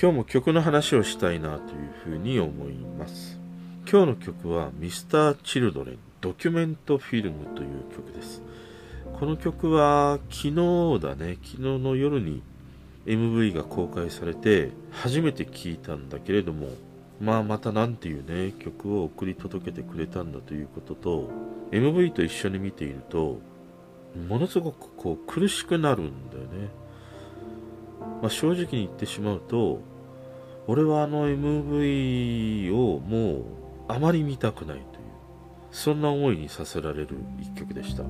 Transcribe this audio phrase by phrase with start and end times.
[0.00, 3.38] 今日も曲の話をしたいなというふうに思います。
[3.88, 8.42] 今日の曲は Mr.Children ドキュメントフィルムという曲です。
[9.18, 11.38] この曲は昨日だね。
[11.44, 12.42] 昨日の夜に
[13.06, 16.68] MV が公開されて初めて聴いたんだけれども
[17.20, 21.30] まあまた何ていうね曲を送り届けてくれたんだということと
[21.70, 23.38] MV と一緒に見ていると
[24.28, 26.68] ものすごくこう苦しくなるんだよね、
[28.24, 29.82] まあ、正直に言ってしまうと
[30.66, 33.44] 俺はあの MV をもう
[33.86, 34.86] あまり見たくないという
[35.70, 38.04] そんな思いにさせられる一曲でした。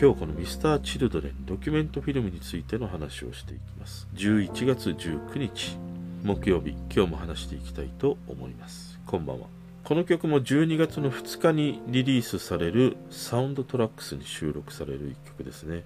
[0.00, 4.08] 今日この Mr.Children ドキュメントフィルムについての話をしていきます。
[4.14, 5.76] 11月19日
[6.22, 8.98] 木曜日今日も話していきたいと思います。
[9.04, 9.48] こんばんは。
[9.84, 15.84] この曲も12月の2日にリリースされるサウンドトラックスに収録される一曲ですね。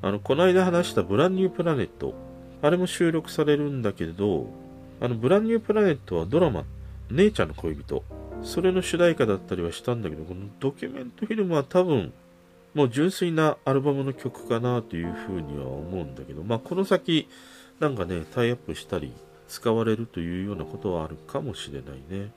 [0.00, 2.29] あのこの間話したブランニュープラネット
[2.62, 4.46] あれも収録されるんだけれど
[5.00, 6.64] あのブランニュープラネットはドラマ
[7.10, 8.04] 姉ちゃんの恋人
[8.42, 12.12] それの主題歌だったりはしたんだけどこのドキュメントフィルムは多分
[12.74, 17.28] もう純粋なアルバムの曲かなというふうには思うんだけど、まあ、この先、
[17.80, 19.12] なんかね、タイアップしたり、
[19.48, 22.30] 使われるというようなことはあるかもしれないね。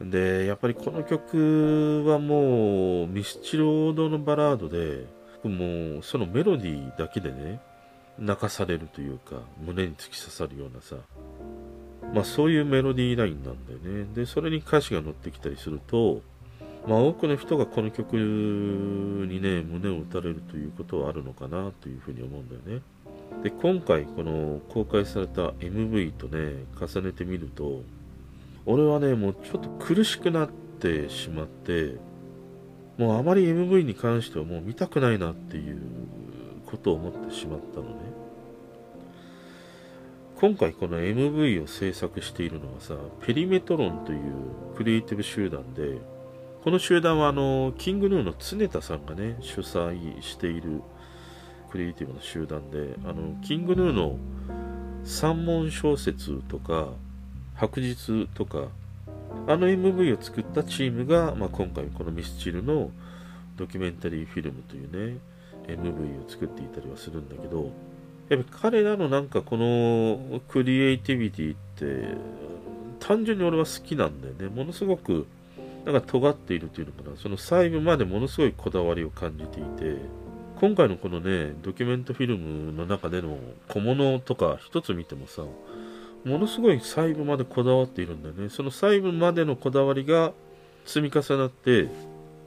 [0.00, 5.06] で、やっぱりこの曲はもう、ミスチル王道のバラードで、
[5.42, 7.60] もう、そのメロディーだけでね、
[8.18, 10.96] 泣かされるというか、胸に突き刺さるようなさ、
[12.12, 14.06] まあそういうメロディーラインなんだよね。
[14.14, 16.22] で、それに歌詞が乗ってきたりすると、
[16.86, 22.82] まあ、多くの人がこの曲にね、胸を打たれるということはあるのかなというふうに思うんだよね。
[23.42, 27.82] で、今回この公開された MV とね、重ねてみると、
[28.66, 31.96] 俺はね、もうちょっと苦しくなってしまって、
[32.98, 35.80] もうあまり MV に関してはもう見たくないなっていう
[36.76, 37.94] ことを思ってしまったのね。
[40.40, 44.20] 今回この MV を制作しているのはさ、ペリメトロンという
[44.76, 45.98] クリエイティブ集団で、
[46.64, 50.82] この集団はあのキングヌーの常田さんがね主催している
[51.70, 54.16] クリエイティブな集団であのキングヌーの
[55.04, 56.88] 三文小説とか
[57.54, 58.68] 白日とか
[59.46, 62.90] あの MV を作ったチームが、まあ、今回このミスチルの
[63.56, 65.18] ドキュメンタリーフィルムというね
[65.68, 67.70] MV を作っていたりはするんだけど
[68.28, 72.16] やっぱ彼らのなんかこのクリエイティビティって
[73.00, 75.26] 単純に俺は好きなんだよねものすごく
[75.84, 79.98] なんか尖っているというのかな、その細部までものすごいこだわりを感じていて、
[80.58, 83.38] 今回のこのね、ドキュメントフィルムの中での
[83.68, 85.42] 小物とか一つ見てもさ、
[86.24, 88.48] ものすごい細部までこだわっているんだよね。
[88.48, 90.32] その細部までのこだわりが
[90.86, 91.88] 積み重なって、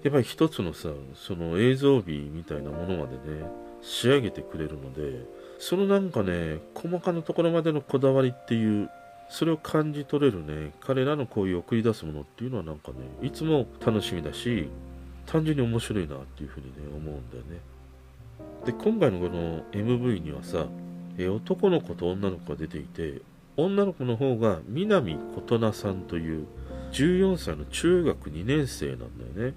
[0.08, 3.46] やっぱり一つのさ、その映像美みたいなものまでね、
[3.82, 5.26] 仕上げてくれるので、
[5.60, 8.90] そのなんかね、細かなところまでのこだわりっていう
[9.30, 14.70] それを感じ取れるね、彼らのこういう送り出すものっていうのはなんかね、いつも楽しみだし、
[15.26, 17.60] 単純に面白いなっていうふうにね、思うんだよね。
[18.66, 20.68] で、今回のこの MV にはさ、
[21.18, 23.22] え男の子と女の子が出ていて、
[23.58, 26.46] 女の子の方が南琴奈さんという
[26.94, 29.00] 14歳の中学2年生なん
[29.36, 29.56] だよね。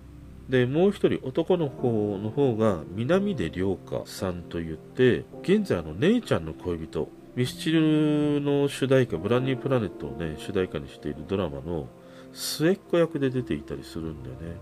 [0.51, 11.87] で、もう一人男の方の方が南出涼香さんといって、現在の姉ちゃんの恋人、ミスチルの主題歌、ブランニュープラネットをね、主題歌にしているドラマの
[12.33, 14.57] 末っ子役で出ていたりするんだよね。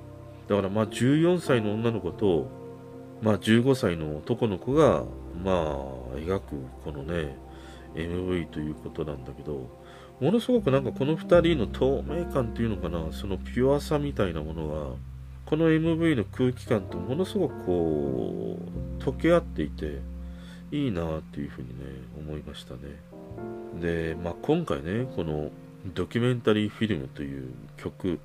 [0.47, 2.51] だからまあ14歳の女の子と、
[3.23, 5.05] まあ15歳の男の子が、
[5.43, 7.35] まあ描くこのね、
[7.95, 9.71] MV ということなんだけど、
[10.21, 14.97] ものすごくなんかこの2人の透明感っていうのかな、そのピュアさみたいなものは、
[15.49, 18.59] この MV の空気感とものすごくこ
[19.01, 20.03] う、溶け合っていて、
[20.71, 21.75] いいなっていうふうにね、
[22.19, 22.81] 思いましたね。
[23.81, 25.51] で、まあ、今回ね、この
[25.95, 27.49] ドキュメンタリーフィルムという
[27.79, 28.21] 曲、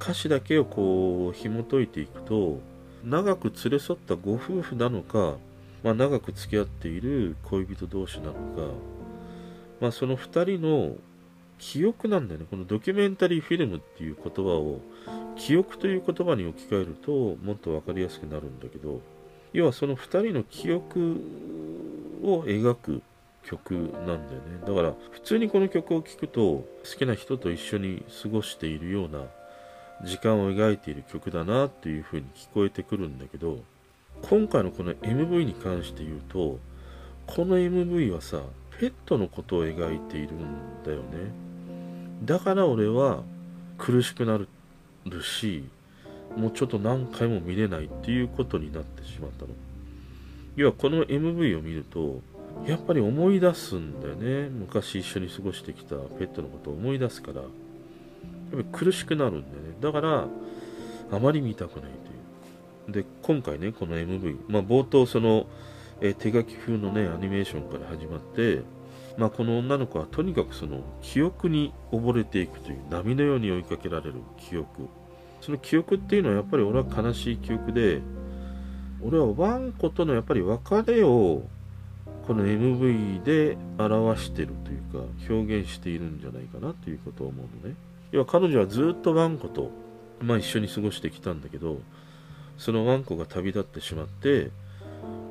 [0.00, 2.60] 歌詞だけをこう紐解いていくと、
[3.04, 5.38] 長く連れ添ったご夫婦なのか、
[5.82, 8.38] まあ、長く付き合っている恋人同士なのか、
[9.80, 10.94] まあ、その2人の
[11.62, 12.46] 記憶なんだよね。
[12.50, 14.80] このドキュメンタリーフィルムっていう言葉を
[15.36, 19.00] 記憶という言葉に置き換えるともっと分かりやすくなるんだけど、
[19.52, 21.20] 要はその2人の記憶
[22.24, 23.02] を描く
[23.44, 24.60] 曲なんだよね。
[24.66, 26.66] だから普通にこの曲を聴くと好
[26.98, 29.26] きな人と一緒に過ごしているような
[30.04, 33.60] 時間を描いている曲だなっていう風に聞こえてくるんだけど
[34.22, 36.58] 今回のこの MV に関して言うと
[37.28, 38.40] この MV はさ
[38.80, 41.51] ペットのことを描いているんだよね。
[42.22, 43.22] だから俺は
[43.78, 44.48] 苦しくなる
[45.22, 45.64] し
[46.36, 49.50] もうちょっと何回も見れないっていうことになってしまったの。
[50.56, 52.20] 要はこの MV を見ると、
[52.66, 54.48] やっぱり思い出すんだよね。
[54.48, 57.40] 昔一緒に過ごしてきたペットのことを思い出すから。
[57.40, 57.50] やっ
[58.50, 59.76] ぱり苦しくなるんだよね。
[59.80, 60.28] だから
[61.10, 61.90] あまり見たくない
[62.86, 63.02] という。
[63.02, 65.46] で今回ねこの MV、まあ、冒頭その、
[66.00, 68.62] え、手書き風のねアニメーションから始まって
[69.16, 74.88] まあ、この女の子はとにかくその記憶に溺れていくという波のように追いかけられる記憶。
[75.40, 78.00] その記憶っていうのはやっぱり俺は悲しい記憶で
[79.02, 81.42] 俺はワンコとのやっぱり別れを
[82.26, 87.76] この MV で表してるというか表現しているんじゃないかなということを思うのね。
[88.12, 89.70] 要は彼女はずっとワンコと、
[90.20, 91.80] まあ、一緒に過ごしてきたんだけど
[92.58, 94.50] そのワンコが旅立ってしまって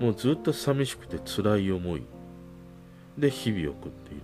[0.01, 2.04] もうずっと寂しくて辛い思い。
[3.18, 4.22] で日々送っている。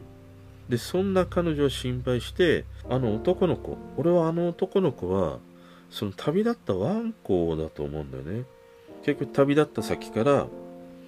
[0.69, 5.39] でそんな彼女を心配してあの男の子俺はあの男の子は
[5.89, 8.43] その旅立ったワンコだと思うんだよね。
[9.03, 10.47] 結局旅立った先から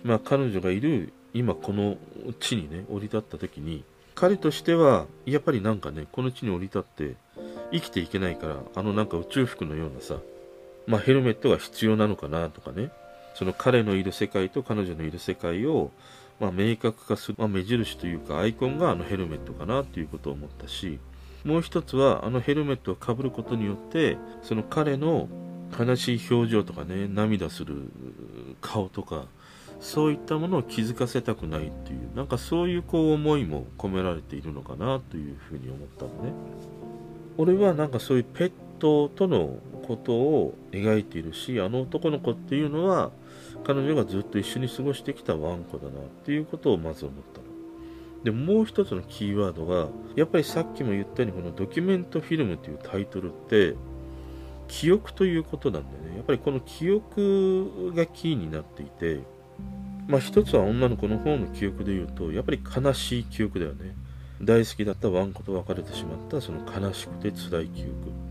[0.03, 1.97] まあ彼女がいる今この
[2.39, 3.83] 地にね降り立った時に
[4.15, 7.15] 彼としてはやっぱりなんかねこの地に降り立って
[7.71, 10.17] 生きていけないからあのなんか宇宙服のようなさ
[10.87, 12.91] まあヘルメットが必要なのかなとかね
[13.35, 15.91] その彼のいる世界と彼女のいる世界を
[16.39, 20.99] まあ、明確化する、まあ、目印というかアイコンがあのヘルメットかなということを思ったし
[21.43, 25.27] もう一つはあのヘルメットをかぶることによってその彼の
[25.77, 27.91] 悲しい表情とかね涙する
[28.61, 29.25] 顔とか
[29.79, 36.33] そういったものを気づかせたくないっていうなんかそういうこう思いも込められているのかなというふうに思ったのね。
[37.37, 43.11] 俺はなんかそういうペットとのことを描いているしあの男の子っていうのは
[43.63, 47.49] 彼女がずっと一緒に過ごしてきたワンコだなっていうことをまず思ったの。
[48.23, 53.75] で、もう一つのキーワードが、やっぱりさっきも言ったようにこのドキュメントフィルムというタイトルって、
[54.67, 56.17] 記憶ということなんだよね。
[56.17, 59.21] やっぱりこの記憶がキーになっていて、
[60.07, 63.95] まあ一つは女の子の方の記憶で言うと、やっぱり悲しい記憶だよね。
[64.41, 68.28] 大好きだったワンコと別れてしまったその悲しくて辛い記憶。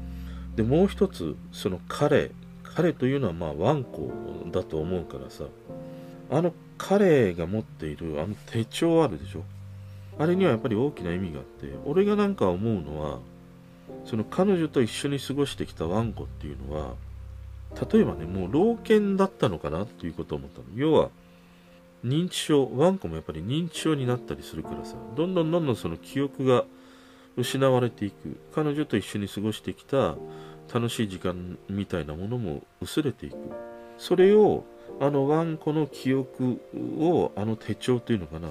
[0.59, 2.33] で、もう一つ、その彼、
[2.75, 4.13] 彼というのはまあワンコ
[4.53, 5.45] だと思うからさ
[6.31, 9.43] あの彼が持っているあの手帳あるでしょ？
[10.17, 13.19] あれにはやっぱり大きな意味があって俺がなんか思うのは
[14.05, 16.95] その彼女と一緒に過ごしてきたワンコっていうのは
[17.93, 20.65] 例えばねもう老犬だったのかなっていうことを思ったの。
[20.77, 21.09] 要は
[22.05, 26.65] 認知症ワンコもやっぱり認知症になったりするからさどんどんどんどんその記憶が
[27.37, 28.39] 失われていく。
[28.55, 30.17] 彼女と一緒に過ごしてきた
[30.73, 33.37] 楽しい時間みたいなものも薄れていく。
[33.97, 34.65] それを
[35.01, 36.61] あのワンコの記憶
[36.99, 38.49] をあの手帳というのかな。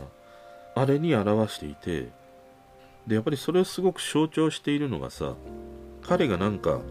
[0.75, 2.09] あれに表していて。
[3.07, 5.35] でやっぱりそれをすごく象徴しているのがさ
[6.01, 6.81] 彼がなんか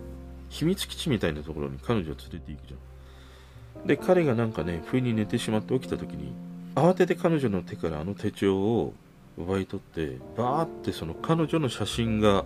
[0.48, 3.86] 秘密基地みたいなところに彼女を連れていくじゃん。
[3.86, 6.32] で彼がなんかね不意に寝てしまって起きた時に
[6.74, 8.94] 慌てて彼女の手からあの手帳を
[9.36, 12.44] 奪い取ってバーってその彼女の写真が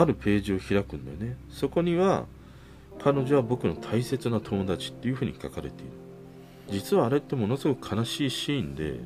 [0.00, 1.36] あるページを開くんだよね。
[1.50, 2.26] そこには
[3.00, 5.92] 彼女は僕の大切な友達っていうふうに書かれている。
[6.70, 9.00] 実はあれってものすごく悲しいシーンで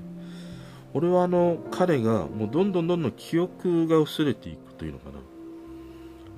[0.95, 5.19] 俺はあの彼がもうどんどんどんどん記憶が薄れていくというのかな。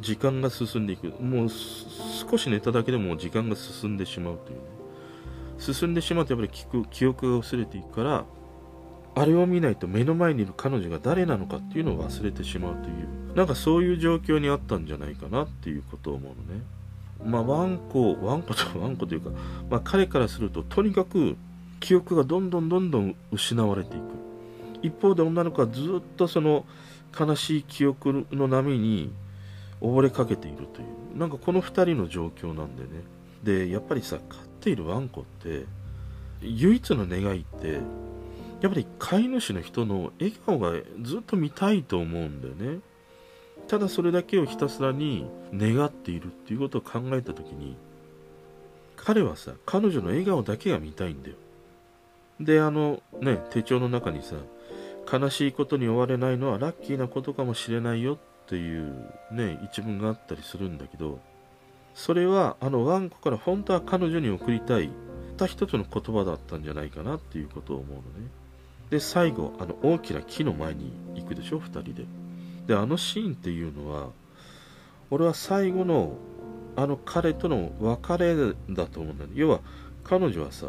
[0.01, 1.09] 時間が進んでいく。
[1.23, 4.63] もう少し寝ただけでも時間が進んでしまうというね。
[5.59, 8.25] 進んでしまうとやっぱり記憶が薄れていくから
[9.17, 16.63] あれを見ないと目の前にいる彼女が誰なのかっていうのを忘れてしまうというなんかそういう状況にあったんじゃないかなっていうことを思うのね。
[17.25, 19.31] まあワンコワンコと ワンコというか、
[19.71, 21.37] まあ、彼からするととにかく
[21.81, 24.03] 記憶がどんどんどんどん失われていく。
[24.83, 26.67] 一方で女の子はずっとその
[27.19, 29.11] 悲しい記憶の波に
[29.81, 31.19] 溺れかけているという。
[31.19, 32.89] なんかこの2人の状況なんでね。
[33.43, 35.65] でやっぱりさ飼っているワンコって
[36.41, 37.81] 唯一の願いって
[38.65, 42.81] やっぱり飼い主の人の笑顔がずっと見たいと思うんだよね。
[43.69, 47.77] ただそれだけをひたすらに願っているっていうことを考えた時に
[48.97, 51.37] 彼はさ彼女の笑顔だけが見たいんだよ。
[52.41, 54.37] であのね手帳の中にさ
[55.13, 58.95] 悲しいことに追われないのはラッキーなことかもしれないよっていう
[59.31, 61.21] ね一文があったりするんだけど
[61.95, 64.89] それはあのワンコから本当は彼女に送りたい
[65.37, 68.44] た一つの言葉だったんじゃないかなっていうことを思うのね。
[68.91, 72.05] で最後あの大きな木の前に行くでしょ？2人で。
[72.67, 74.09] であのシーンっていうのは
[75.11, 76.17] 俺は最後の
[76.77, 78.35] あの彼との別れ
[78.71, 79.61] だと思うんだよ要は
[80.03, 80.69] 彼女はさ、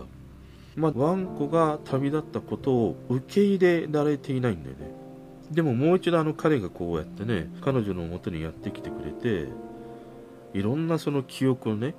[0.76, 4.92] まあ、ワンコが旅立ったことを受け入れられていないんだよね。
[5.52, 9.50] でももう一度あの彼がこうやってね彼女のもとにやってきてくれて
[10.54, 11.96] いろんなその記憶をね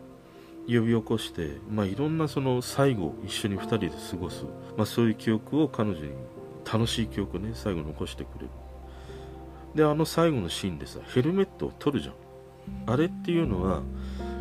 [0.67, 4.45] 呼び起こして、まあ、いろんなその最後一緒に2人で過ごす、
[4.77, 6.11] まあ、そういう記憶を彼女に
[6.71, 8.49] 楽しい記憶をね最後残してくれる。
[9.75, 12.15] であの最後のシーンでさヘルメットを取るじゃん。
[12.87, 13.83] あれっていうのは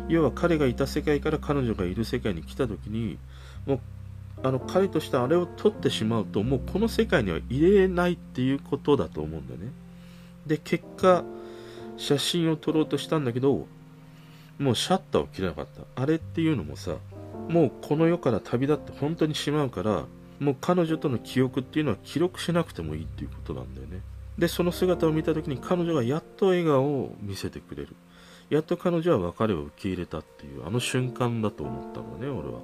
[0.08, 3.18] 要は彼がいた世界から彼女がいる世界に来た時に
[3.66, 3.80] もう
[4.42, 9.72] あの彼としてあれを取ってしまうともうこの世界には入れないっていうことだと思うんだよね。
[10.46, 11.24] で結果
[11.96, 13.66] 写真を撮ろうとしたんだけど
[14.58, 16.02] もうシャッターを切れなかった。
[16.02, 16.96] あれっていうのもさ
[17.48, 20.04] もうこの世から旅立って本当にしまうから
[20.40, 24.00] もう彼女との記憶っていうのは記録しなくてもいいっていうことなんだよね。
[24.38, 27.96] でその姿を見た時に彼女がやっと笑顔を見せてくれる。
[28.50, 32.60] やっと彼女は別れを受け入れたっていうあの瞬間だと思ったのね俺は。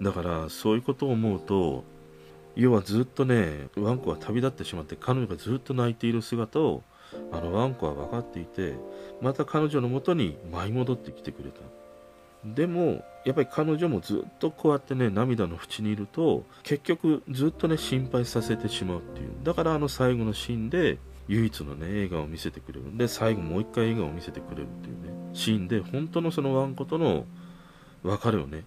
[0.00, 1.84] だからそういうことを思うと
[2.54, 6.82] 要はずっとねワンコは旅立ってしまって彼女がずっと泣いている姿を
[7.32, 8.74] あのワンコは分かっていて
[9.20, 11.60] また彼女のもとに舞い戻ってきてくれた。
[12.44, 19.30] でもやっぱり彼女もずっとこうやってね涙の淵にいると結局ずっとね心配させてしまうっていう。
[19.42, 22.96] だからあの最後のシーンで唯一のね映画を見せてくれる。
[22.96, 27.26] で最後もう一回映画を見せてくれるっていうねシーンで本当のそのワンコとの
[28.02, 28.64] 別れをね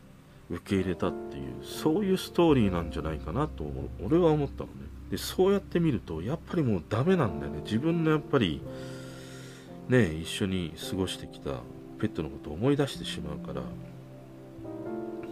[0.49, 3.63] 受け入れたっていうそういうストーリーなんじゃないかなと
[4.03, 4.73] 俺は思ったのね。
[5.11, 7.61] でそうやって見るとやっぱりもうダメなんだよね。
[7.65, 8.61] 自分のやっぱり
[9.89, 11.51] ね一緒に過ごしてきた
[11.99, 13.61] ペットのことを思い出してしまうから。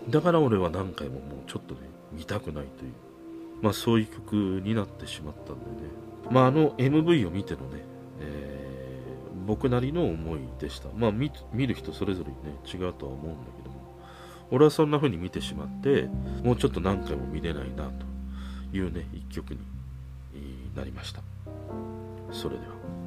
[0.10, 1.82] だから俺は何回ももうちょっとね
[2.12, 2.92] 見たくないという。
[3.62, 5.72] まあそういう曲になってしまったんでね。
[6.30, 7.84] まああの MV を見てのね、
[8.20, 10.90] えー、僕なりの思いでした。
[10.94, 11.32] まあ見
[11.68, 13.80] る人それぞれね違うとは思うんだけども。
[14.52, 16.10] 俺はそんな風に見てしまって
[16.44, 18.09] もうちょっと何回も見れないなと。
[18.72, 19.60] いうね一曲に
[20.76, 21.22] なりました。
[22.32, 22.99] それでは。